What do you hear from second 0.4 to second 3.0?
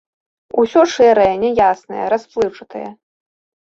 Усё шэрае, няяснае, расплыўчатае.